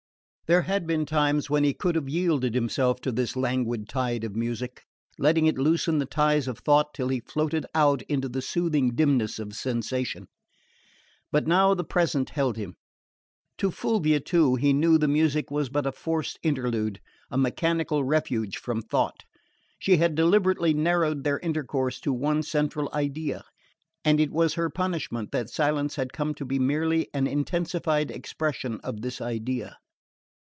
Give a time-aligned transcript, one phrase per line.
[0.47, 4.35] There had been times when he could have yielded himself to this languid tide of
[4.35, 4.83] music,
[5.17, 9.39] letting it loosen the ties of thought till he floated out into the soothing dimness
[9.39, 10.27] of sensation;
[11.31, 12.75] but now the present held him.
[13.59, 16.99] To Fulvia, too, he knew the music was but a forced interlude,
[17.29, 19.23] a mechanical refuge from thought.
[19.79, 23.45] She had deliberately narrowed their intercourse to one central idea;
[24.03, 28.81] and it was her punishment that silence had come to be merely an intensified expression
[28.83, 29.77] of this idea.